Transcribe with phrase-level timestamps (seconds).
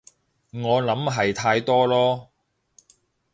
[0.49, 2.27] 我諗係太多囉